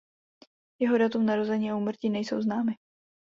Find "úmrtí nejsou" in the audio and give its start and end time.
1.77-2.41